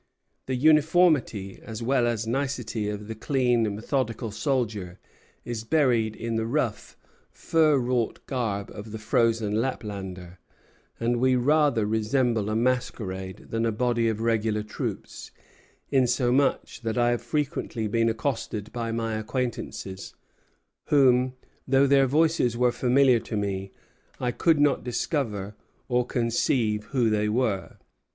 The 0.47 0.55
uniformity 0.55 1.59
as 1.61 1.83
well 1.83 2.07
as 2.07 2.25
nicety 2.25 2.89
of 2.89 3.07
the 3.07 3.13
clean, 3.13 3.75
methodical 3.75 4.31
soldier 4.31 4.97
is 5.45 5.63
buried 5.63 6.15
in 6.15 6.37
the 6.37 6.47
rough, 6.47 6.97
fur 7.29 7.77
wrought 7.77 8.17
garb 8.25 8.71
of 8.73 8.91
the 8.93 8.97
frozen 8.97 9.61
Laplander; 9.61 10.39
and 10.99 11.17
we 11.17 11.35
rather 11.35 11.85
resemble 11.85 12.49
a 12.49 12.55
masquerade 12.55 13.49
than 13.51 13.63
a 13.63 13.71
body 13.71 14.07
of 14.09 14.21
regular 14.21 14.63
troops, 14.63 15.29
insomuch 15.91 16.81
that 16.81 16.97
I 16.97 17.11
have 17.11 17.21
frequently 17.21 17.85
been 17.87 18.09
accosted 18.09 18.73
by 18.73 18.91
my 18.91 19.13
acquaintances, 19.19 20.15
whom, 20.87 21.35
though 21.67 21.85
their 21.85 22.07
voices 22.07 22.57
were 22.57 22.71
familiar 22.71 23.19
to 23.19 23.37
me, 23.37 23.71
I 24.19 24.31
could 24.31 24.59
not 24.59 24.83
discover, 24.83 25.53
or 25.87 26.07
conceive 26.07 26.85
who 26.85 27.11
they 27.11 27.29
were. 27.29 27.77